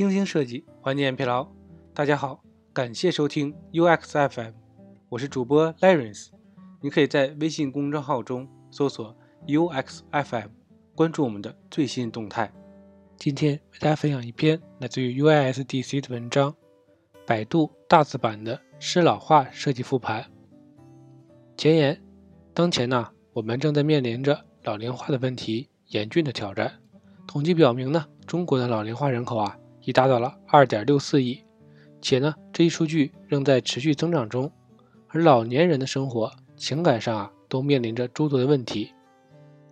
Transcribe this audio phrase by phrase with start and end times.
[0.00, 1.46] 精心设计，缓解疲劳。
[1.92, 4.52] 大家好，感谢收听 UX FM，
[5.10, 6.28] 我是主播 Larence。
[6.80, 9.14] 你可以在微信公众号中搜索
[9.46, 10.48] UX FM，
[10.94, 12.50] 关注我们的最新动态。
[13.18, 16.56] 今天为大家分享一篇来自于 UISDC 的文章：
[17.26, 20.24] 百度大字版的适老化设计复盘。
[21.58, 22.02] 前言：
[22.54, 26.72] 当前呢，我们正在面临着老龄化的问题严峻的挑战。
[27.26, 31.42] 统计表明呢，中国的老龄化人口啊，已达到了二点六四亿，
[32.00, 34.50] 且呢，这一数据仍在持续增长中。
[35.08, 38.92] 而老年人的生活、情感上啊，都面临着诸多的问题。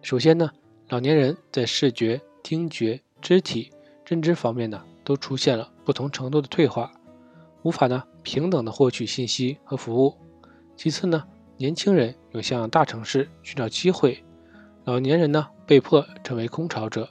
[0.02, 0.50] 首先呢，
[0.88, 3.70] 老年人在视觉、听觉、肢体、
[4.06, 6.92] 认知方面呢，都出现了不同程度的退化，
[7.62, 10.14] 无法呢平等的获取信息和服务。
[10.76, 11.24] 其次呢，
[11.56, 14.24] 年轻人涌向大城市寻找机会，
[14.84, 17.08] 老年人呢被迫成为空巢者。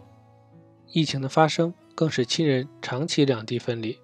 [0.92, 3.98] 疫情的发生更使亲人长期两地分离，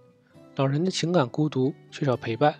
[0.55, 2.55] 老人的情感孤独，缺少陪伴。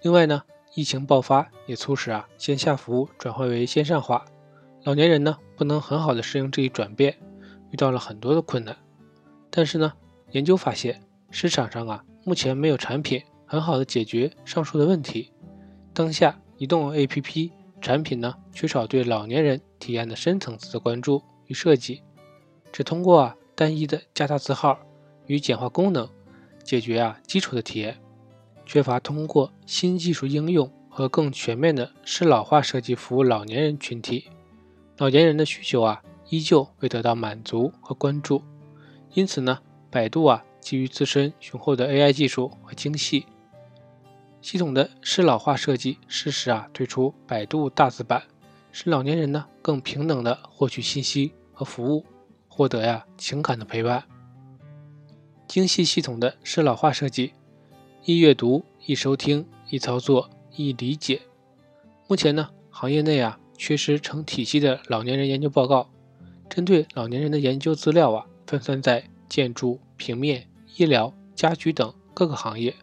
[0.00, 4.24] 另外呢，疫情爆发也促使啊线下服务转换为线上化，
[4.84, 7.14] 老年人呢不能很好的适应这一转变，
[7.70, 8.74] 遇到了很多的困难。
[9.50, 9.92] 但是呢，
[10.30, 15.30] 研究发现市场上啊目前没有产品很好的解决上述的问题。
[15.92, 17.50] 当下移动 APP
[17.82, 22.02] 产品呢缺少对老年人体验的深层次的关注与设计，
[22.72, 23.36] 只通过啊。
[23.54, 24.78] 单一的加大字号
[25.26, 26.08] 与简化功能，
[26.64, 27.98] 解决啊基础的体验，
[28.64, 34.30] 缺乏通过新技术应用和更全面的适老化设计服务老年人群体。
[34.98, 38.42] 老年人的需求啊依旧未得到满足和关注。
[39.14, 39.58] 因此呢，
[39.90, 43.26] 百度啊基于自身雄厚的 AI 技术和精细
[44.40, 48.22] 系统的适老化设计，适时啊推出百度大字版，
[48.72, 52.04] 使老年人呢更平等的获取信息和服务。
[52.54, 54.04] 获得呀情感的陪伴，
[55.48, 57.32] 精细系统的适老化设计，
[58.04, 61.22] 易阅读、易收听、易操作、易理解。
[62.06, 65.88] 目前呢，行业内啊缺失成体系的老年人研究报告，
[66.50, 70.46] 针对老年人的研究资料啊分散在建筑、平面、
[70.76, 72.74] 医疗、家居等各个行业。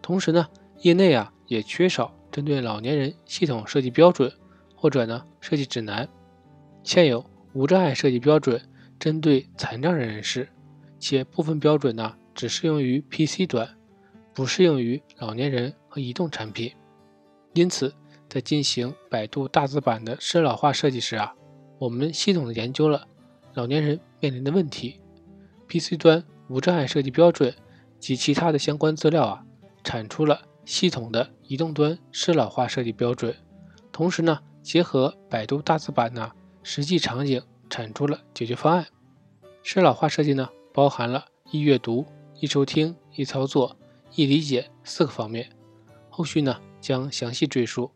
[0.00, 0.46] 同时呢，
[0.82, 4.32] 业内啊也缺少针对老年人系统设计标准
[4.76, 6.08] 或者呢设计指南。
[6.84, 8.62] 现有无障碍设计标准。
[9.00, 10.46] 针对残障人士，
[10.98, 13.66] 且部分标准呢只适用于 PC 端，
[14.34, 16.70] 不适用于老年人和移动产品。
[17.54, 17.94] 因此，
[18.28, 21.34] 在进行百度大字版的适老化设计时啊，
[21.78, 23.08] 我们系统的研究了
[23.54, 25.00] 老年人面临的问题
[25.66, 27.54] ，PC 端无障碍设计标准
[27.98, 29.42] 及其他的相关资料啊，
[29.82, 33.34] 产出了系统的移动端适老化设计标准。
[33.90, 36.30] 同时呢，结合百度大字版呢
[36.62, 37.42] 实际场景。
[37.70, 38.86] 产出了解决方案。
[39.62, 42.04] 适老化设计呢，包含了易阅读、
[42.40, 43.76] 易收听、易操作、
[44.14, 45.48] 易理解四个方面。
[46.08, 47.92] 后续呢，将详细赘述。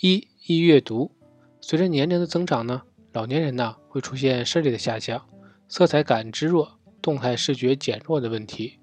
[0.00, 1.12] 一、易阅读。
[1.60, 5.26] 随着年龄的增长呢，老年人呢会出现视力的下降、
[5.66, 8.78] 色彩感知弱、动态视觉减弱的问题。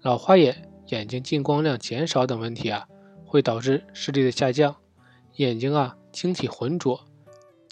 [0.00, 2.86] 老花眼、眼睛进光量减少等问题啊，
[3.26, 4.76] 会导致视力的下降，
[5.36, 7.04] 眼睛啊晶体浑浊。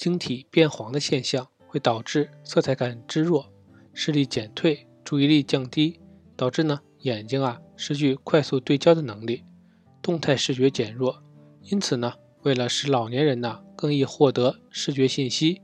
[0.03, 3.53] 晶体变黄的现象会导致色彩感知弱、
[3.95, 6.01] 视力减退、注意力降低，
[6.37, 9.45] 导致呢眼睛啊失去快速对焦的能力，
[10.03, 11.23] 动态视觉减弱。
[11.63, 15.63] 因此呢，为了使老年人呢更易获得视觉信息，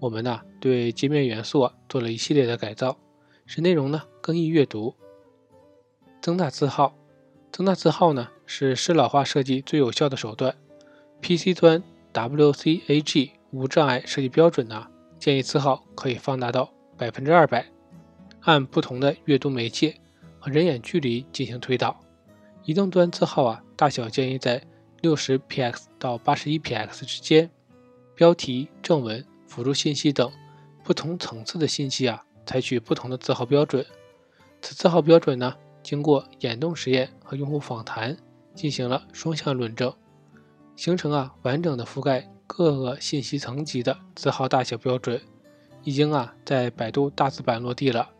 [0.00, 2.98] 我们呢对界面元素啊做了一系列的改造，
[3.46, 4.96] 使内容呢更易阅读。
[6.20, 6.98] 增大字号，
[7.52, 10.56] 增大字号呢是适老化设计最有效的手段。
[11.22, 13.35] PC 端 WCAG。
[13.56, 14.86] 无障碍设计标准呢，
[15.18, 17.64] 建议字号可以放大到百分之二百，
[18.42, 19.98] 按不同的阅读媒介
[20.38, 21.98] 和人眼距离进行推导。
[22.64, 24.62] 移动端字号啊，大小建议在
[25.00, 27.50] 六十 px 到八十一 px 之间。
[28.14, 30.30] 标题、正文、辅助信息等
[30.82, 33.84] 不同层次的信息啊，采取不同的字号标准。
[34.60, 38.16] 此字号标准呢，经过眼动实验和用户访谈
[38.54, 39.94] 进行了双向论证，
[40.76, 42.28] 形成啊完整的覆盖。
[42.46, 45.20] 各个信息层级的字号大小标准
[45.82, 48.10] 已经啊在百度大字版落地了。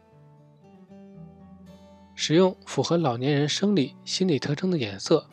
[2.14, 5.26] 使用符合老年人生理心理特征的颜色。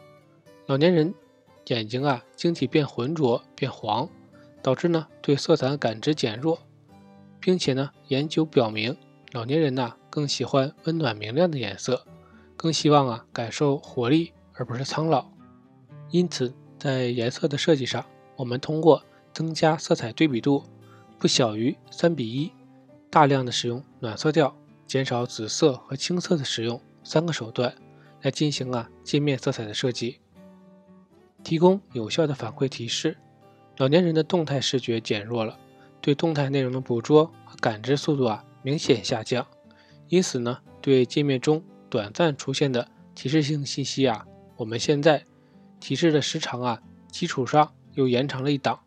[0.65, 1.13] 老年人
[1.67, 4.07] 眼睛啊晶体变浑浊变黄，
[4.61, 6.59] 导致呢对色彩感知减弱，
[7.39, 8.95] 并且呢研究表明
[9.31, 12.05] 老年人呐更喜欢温暖明亮的颜色，
[12.55, 15.25] 更希望啊感受活力而不是苍老。
[16.11, 18.05] 因此在颜色的设计上。
[18.35, 19.03] 我们通过
[19.33, 20.63] 增加色彩对比度
[21.17, 22.51] 不小于三比一，
[23.09, 27.73] 大量的使用暖色调，减少紫色和青色的使用三个手段
[28.21, 30.19] 来进行啊界面色彩的设计，
[31.43, 33.17] 提供有效的反馈提示。
[33.77, 35.57] 老年人的动态视觉减弱了，
[35.99, 39.45] 对动态内容的捕捉和感知速度啊明显下降，
[40.09, 44.25] 因此呢，对界面中短暂出现的提示性信息啊，
[44.57, 45.25] 我们现在
[45.79, 46.79] 提示的时长啊
[47.11, 48.79] 基础上又延长了一档。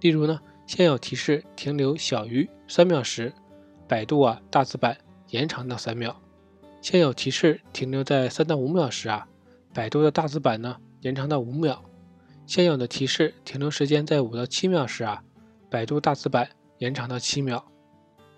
[0.00, 3.32] 例如呢，现有提示停留小于三秒时，
[3.86, 4.98] 百度啊大字版
[5.28, 6.12] 延长到三秒；
[6.80, 9.28] 现有提示停留在三到五秒时啊，
[9.72, 11.82] 百度的大字版呢延长到五秒。
[12.46, 15.22] 现有的提示停留时间在五到七秒时啊，
[15.70, 17.64] 百度大字版延长到七秒。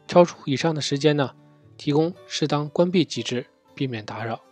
[0.07, 1.31] 超出以上的时间呢，
[1.79, 4.43] 提供适当关闭机制，避免打扰。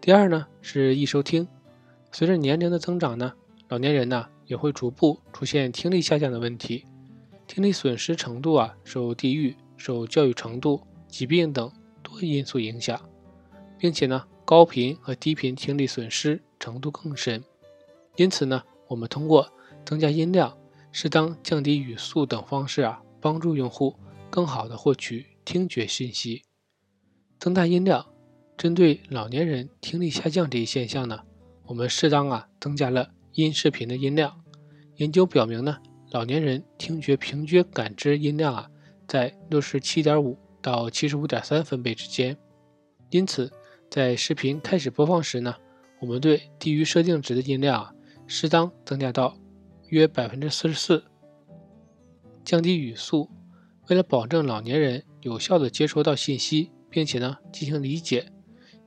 [0.00, 1.46] 第二呢是易收听，
[2.10, 3.34] 随着年龄的增长呢，
[3.70, 6.84] 老年人呢也会逐步出现听力下降的问题。
[7.46, 11.70] 听力损失程度啊，受地域、受教育程度、疾病等
[12.02, 13.00] 多因素影响，
[13.78, 17.44] 并且呢，高频和低频听力损失程度更深。
[18.16, 19.48] 因此呢，我们通过
[19.84, 20.58] 增加音量、
[20.90, 23.94] 适当降低语速等方式啊，帮助用户
[24.30, 26.42] 更好的获取听觉信息。
[27.38, 28.04] 增大音量，
[28.56, 31.20] 针对老年人听力下降这一现象呢，
[31.66, 34.40] 我们适当啊增加了音视频的音量。
[34.96, 35.78] 研究表明呢，
[36.10, 38.70] 老年人听觉平均感知音量啊
[39.06, 42.36] 在六十七点五到七十五点三分贝之间。
[43.10, 43.50] 因此，
[43.90, 45.54] 在视频开始播放时呢，
[46.00, 47.94] 我们对低于设定值的音量啊。
[48.32, 49.36] 适当增加到
[49.88, 51.02] 约百分之四十四，
[52.44, 53.28] 降低语速。
[53.88, 58.30] 为了保证老年人有效的接收到信息，并且呢进行理解，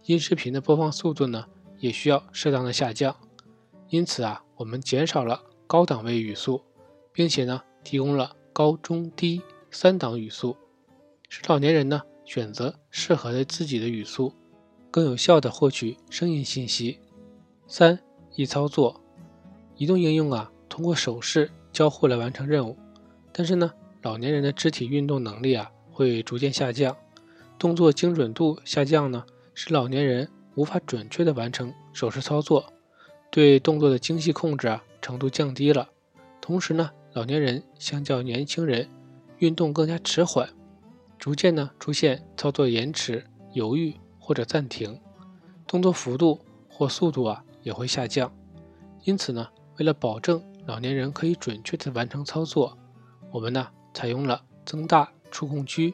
[0.05, 1.45] 音视频的播放速度呢
[1.77, 3.13] 也需要适当的下降。
[3.93, 6.63] 因此啊，我们减少了高档位语速，
[7.11, 10.57] 并且呢提供了高中低三档语速，
[11.29, 14.33] 使老年人呢选择适合的自己的语速，
[14.89, 16.97] 更有效的获取声音信息。
[17.67, 17.99] 三
[18.33, 18.99] 易操作。
[19.75, 22.75] 移动应用啊，通过手势交互来完成任务，
[23.31, 26.97] 但是呢，老年人的肢体运动能力啊会逐渐下降，
[27.59, 29.23] 动作精准度下降呢，
[29.53, 32.72] 使老年人无法准确的完成手势操作，
[33.33, 35.89] 对动作的精细控制啊程度降低了。
[36.39, 38.87] 同时呢，老年人相较年轻人
[39.39, 40.47] 运动更加迟缓，
[41.17, 45.01] 逐渐呢出现操作延迟、犹豫或者暂停，
[45.65, 48.31] 动作幅度或速度啊也会下降。
[49.03, 49.49] 因此呢。
[49.79, 52.77] 为了保证老年人可以准确地完成操作，
[53.31, 55.91] 我们呢采用了增大触控区、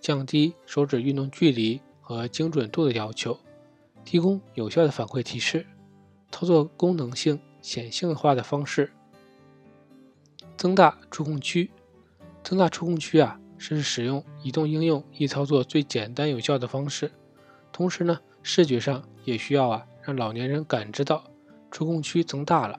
[0.00, 3.38] 降低手指运动距离和精准度的要求，
[4.04, 5.64] 提供有效的反馈提示，
[6.30, 8.90] 操作功能性显性化的方式。
[10.56, 11.70] 增大触控区，
[12.42, 17.10] 增大触控区啊是使用移动应用易操作最简单有效的方式，
[17.72, 21.24] 同时呢视觉上也需要啊让老年人感知到
[21.70, 22.78] 触控区增大了。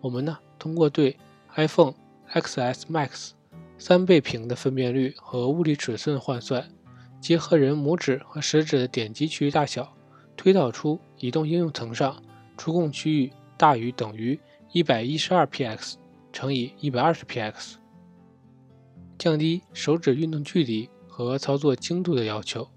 [0.00, 1.16] 我们呢，通过对
[1.54, 1.94] iPhone
[2.32, 3.30] XS Max
[3.76, 6.70] 三倍屏的分辨率和物理尺寸换算，
[7.20, 9.94] 结合人拇指和食指的点击区域大小，
[10.36, 12.22] 推导出移动应用层上
[12.60, 14.38] 触控区域大于等于
[14.70, 15.94] 一百一十二 px
[16.30, 17.76] 乘以一百二十 px，
[19.16, 22.68] 降低手指运动距离和操作精度的要求。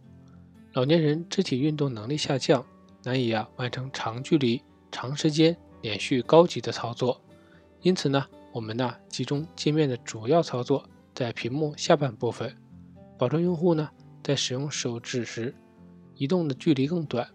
[0.71, 2.65] 老年人肢体运动能力下降，
[3.03, 5.53] 难以啊完成长距离、长时间。
[5.81, 7.21] 连续高级的操作，
[7.81, 10.81] 因此呢，我们呢集中界面的主要操作
[11.13, 12.55] 在屏幕下半部分，
[13.17, 13.89] 保证用户呢
[14.23, 15.53] 在使用手指时
[16.15, 17.27] 移动的距离更短，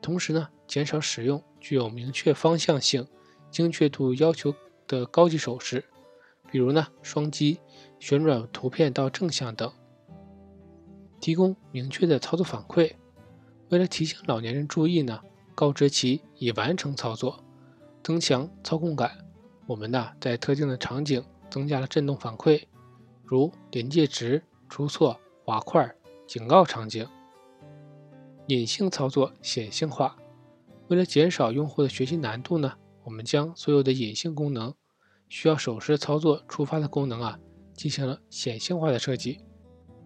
[0.00, 3.06] 同时呢减少使用具有明确方向性、
[3.48, 4.52] 精确度要求
[4.88, 5.84] 的高级手势，
[6.50, 7.60] 比如呢双击、
[8.00, 9.72] 旋转图片到正向等，
[11.20, 12.92] 提供明确的操作反馈。
[13.68, 15.20] 为了提醒老年人注意呢，
[15.54, 17.42] 告知其已完成操作。
[18.02, 19.16] 增强操控感，
[19.64, 22.64] 我们呢在特定的场景增加了震动反馈，
[23.24, 25.94] 如临界值、出错、滑块、
[26.26, 27.06] 警告场景。
[28.48, 30.16] 隐性操作显性化，
[30.88, 32.72] 为了减少用户的学习难度呢，
[33.04, 34.74] 我们将所有的隐性功能
[35.28, 37.38] 需要手势操作触发的功能啊
[37.74, 39.40] 进行了显性化的设计，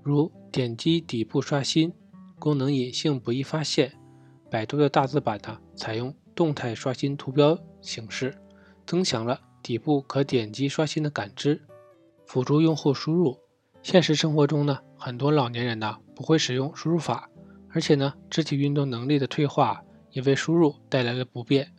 [0.02, 1.92] 如点击底部刷新
[2.38, 3.92] 功能隐性不易发现。
[4.50, 7.58] 百度的大字版呢采用动态刷新图标。
[7.82, 8.36] 形式
[8.84, 11.62] 增强了底部可点击刷新的感知，
[12.26, 13.38] 辅助用户输入。
[13.80, 17.30] 现实生活中呢，很多老年人呢不会使用输入法，
[17.70, 19.84] 而且呢，肢体运动能力的退化
[20.16, 21.70] 也为输入带来了不便。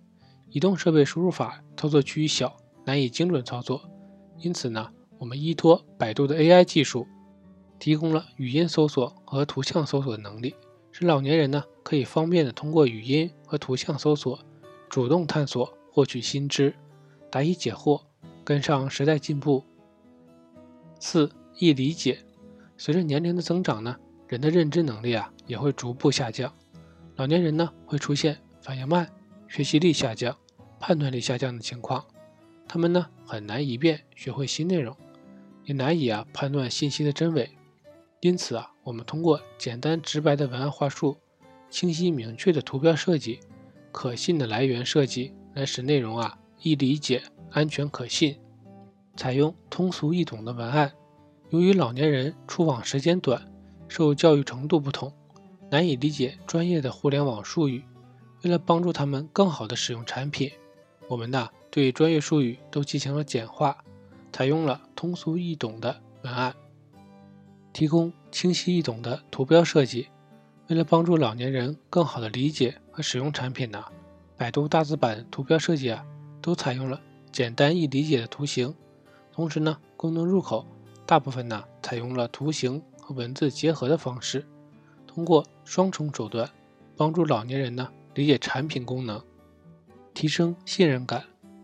[0.51, 3.81] 移动设备输入法操作区域小，难以精准操作，
[4.37, 7.07] 因此呢，我们依托百度的 AI 技术，
[7.79, 10.53] 提供了语音搜索和图像搜索的能力，
[10.91, 14.39] 使老年人呢可以方便的通过语音和图像搜索，
[14.87, 16.75] 主动探索、获取新知，
[17.31, 17.99] 答疑解惑，
[18.43, 19.63] 跟上时代进步。
[20.99, 22.19] 四、易理解。
[22.77, 26.53] 随着年龄的增长呢，人的认知能力啊也会逐步下降，
[27.17, 29.11] 老年人呢会出现反应慢、
[29.47, 30.37] 学习力下降、
[30.79, 32.05] 判断力下降的情况，
[32.67, 34.95] 他们呢很难一遍学会新内容，
[35.65, 37.49] 也难以啊判断信息的真伪。
[38.19, 41.17] 因此啊，我们通过简单直白的文案话术、
[41.71, 43.39] 清晰明确的图标设计、
[43.91, 48.37] 可信的来源设计，来使内容啊易理解、安全可信。
[49.15, 50.91] 采用通俗易懂的文案。
[51.49, 53.51] 由于老年人出网时间短，
[53.87, 55.11] 受教育程度不同，
[55.69, 57.83] 难以理解专业的互联网术语。
[58.43, 60.51] 为了帮助他们更好地使用产品，
[61.07, 63.77] 我们呢对专业术语都进行了简化，
[64.31, 66.55] 采用了通俗易懂的文案，
[67.73, 70.07] 提供清晰易懂的图标设计。
[70.67, 73.83] 为了帮助老年人更好地理解和使用产品呢，
[74.37, 76.05] 百度大字版图标设计啊
[76.41, 78.75] 都采用了简单易理解的图形，
[79.31, 80.65] 同时呢功能入口。
[81.05, 84.45] 大部分呢采用了图形和文字结合的方式，
[85.17, 86.47] 通过双重手段
[86.95, 89.19] 帮助老年人呢理解产品功能，
[90.13, 91.23] 提升信任感。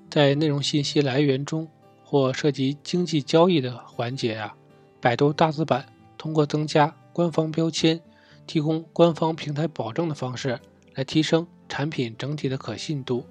[0.09, 1.69] 在内容信息来源中
[2.03, 4.55] 或涉及经济交易的环节呀，
[4.99, 5.85] 百度大字版
[6.17, 8.01] 通过增加官方标签、
[8.47, 10.59] 提供官方平台保证的方式
[10.95, 13.23] 来提升产品整体的可信度，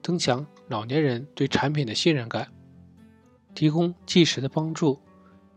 [0.00, 2.46] 增强老年人对产品的信任感，
[3.56, 5.00] 提供即时的帮助。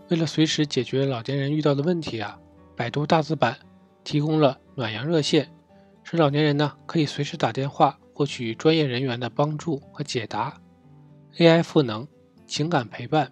[0.09, 2.39] 为了随时解决老年人遇到的问题啊，
[2.75, 3.55] 百度大字版
[4.07, 5.53] 提供了暖阳热线，
[6.01, 10.61] 使老年人呢可以随时打电话获取专业人员的帮助和解答。
[11.35, 12.07] AI 赋能
[12.45, 13.29] 情感陪伴，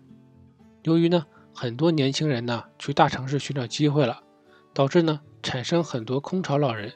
[0.83, 4.21] 由于呢很多年轻人呢去大城市寻找机会了，
[4.73, 6.91] 导致呢产生很多空巢老人，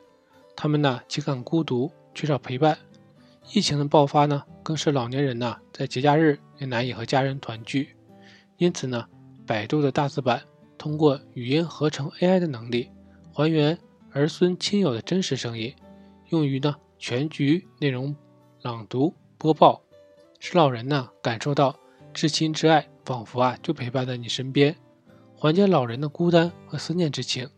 [0.58, 2.78] 他们呢情感孤独，缺少陪伴。
[3.54, 7.96] 疫情的爆发呢，更是老年人呢在节假日也难以和家人团聚，
[8.58, 9.06] 因此呢。
[9.48, 10.40] 百度的大字版
[10.78, 12.92] 通过语音合成 AI 的能力，
[13.40, 13.80] 还原
[14.12, 15.74] 儿孙亲友的真实声音，
[16.28, 18.14] 用于呢全局内容
[18.64, 19.82] 朗读播报，
[20.42, 21.74] 使老人呢感受到
[22.14, 24.76] 至亲至爱，仿佛啊就陪伴在你身边，
[25.34, 27.50] 缓解老人的孤单和思念之情。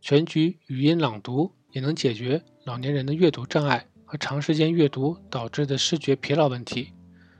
[0.00, 6.92] 全局语音朗读也能解决老年人的阅读障碍和长时间阅读导致的视觉疲劳问题，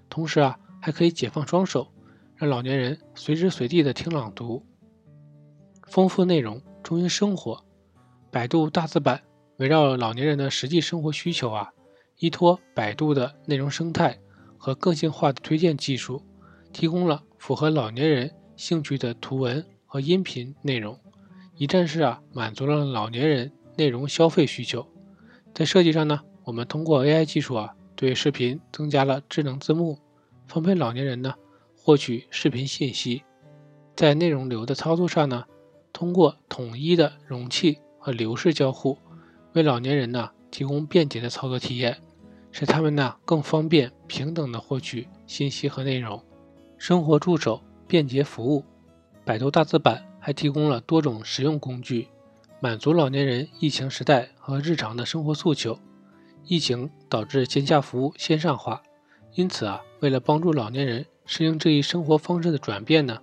[0.08, 1.92] 同时啊还可以解放双手。
[2.36, 4.64] 让老年人随时随地的听朗读，
[5.88, 7.63] 丰富内容，忠于生活。
[8.34, 9.22] 百度大字版
[9.58, 11.70] 围绕老年人的实际生活需求啊，
[12.18, 14.18] 依托百度的内容生态
[14.58, 16.20] 和个性化的推荐技术，
[16.72, 20.98] 提供了符合老年人兴趣的图文和音频内容，
[21.54, 24.84] 一站式啊满足了老年人内容消费需求。
[25.54, 30.00] 在设计上呢，我们通过 AI 技术啊，对视频增加了智能字幕，
[30.48, 31.32] 方便老年人呢。
[31.76, 33.22] 获取视频信息，
[33.94, 35.44] 在内容流的操作上呢，
[35.92, 38.98] 通过统一的容器和流式交互，
[39.54, 41.96] 为老年人呢提供便捷的操作体验，
[42.52, 46.22] 使他们呢更方便平等的获取信息和内容。
[46.76, 48.62] 生活助手便捷服务，
[49.24, 52.08] 百度大字版还提供了多种实用工具，
[52.60, 55.78] 满足老年人疫情时代和日常的生活诉求。
[56.44, 58.82] 疫情导致线下服务线上化，
[59.32, 61.06] 因此啊，为了帮助老年人。
[61.26, 63.18] 适应这一生活方式的转变呢，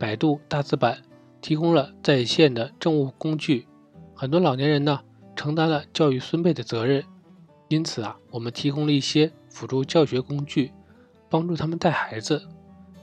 [0.00, 1.00] 百度大字版
[1.40, 3.68] 提供了在线的政务工具。
[4.16, 5.00] 很多老年人呢
[5.36, 7.04] 承担了教育孙辈的责任，
[7.68, 10.72] 因此啊，我们提供了一些辅助教学工具，
[11.28, 12.48] 帮助他们带孩子。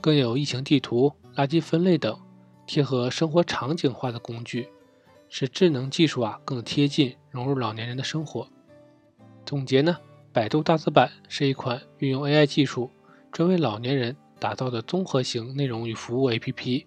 [0.00, 2.18] 更有疫情地图、垃圾分类等
[2.66, 4.68] 贴合生活场景化的工具，
[5.28, 8.48] 使智能技术啊更贴近融入老年人的生活。
[9.46, 9.96] 总结呢，
[10.32, 12.90] 百度大字版是一款运用 AI 技术
[13.30, 14.16] 专为老年人。
[14.40, 16.84] 打造的综合型内容与服务 APP，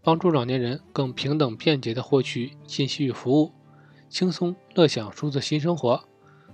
[0.00, 3.52] 帮助老年人更平等便捷地获取信息与服务，
[4.14, 6.00] 轻松乐享数字新生活。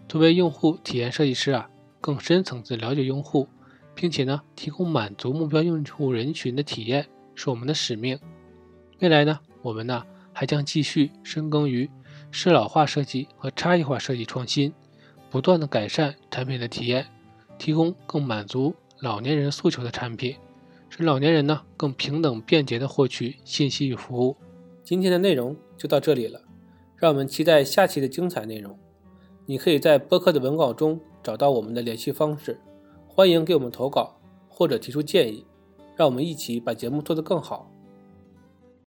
[0.09, 1.69] 作为用户体验设计师啊，
[2.01, 3.47] 更深层次了解用户，
[3.95, 8.19] 并且呢，提供满足目标用户人群的体验，是我们的使命。
[9.01, 10.03] 未来呢，我们呢
[10.33, 11.91] 还将继续深耕于
[12.31, 14.73] 适老化设计和差异化设计创新，
[15.29, 17.09] 不断的改善产品的体验，
[17.59, 18.75] 提供更满足。
[19.01, 20.35] 老年人诉求的产品，
[20.89, 24.35] 使老年人呢更平等便捷的获取信息与服务。
[24.83, 26.41] 今天的内容就到这里了，
[27.01, 28.79] 让我们期待下期的精彩内容。
[29.47, 32.61] 你可以在播客的文稿中找到我们的联系方式，
[33.09, 35.45] 欢迎给我们投稿或者提出建议，
[35.97, 37.69] 让我们一起把节目做得更好。